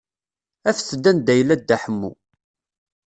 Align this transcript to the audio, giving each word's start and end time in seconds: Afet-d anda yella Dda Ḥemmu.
Afet-d 0.69 1.03
anda 1.11 1.33
yella 1.37 1.55
Dda 1.55 1.77
Ḥemmu. 1.83 2.11